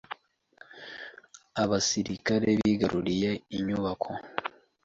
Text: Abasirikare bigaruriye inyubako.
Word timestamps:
Abasirikare 1.63 2.47
bigaruriye 2.59 3.31
inyubako. 3.57 4.11